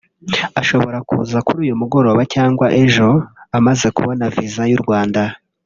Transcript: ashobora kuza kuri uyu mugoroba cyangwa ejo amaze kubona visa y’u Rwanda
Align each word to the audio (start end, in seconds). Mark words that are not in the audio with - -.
ashobora 0.61 0.97
kuza 1.07 1.37
kuri 1.45 1.57
uyu 1.65 1.79
mugoroba 1.81 2.21
cyangwa 2.33 2.65
ejo 2.83 3.07
amaze 3.57 3.85
kubona 3.95 4.23
visa 4.35 4.63
y’u 4.71 4.81
Rwanda 4.85 5.21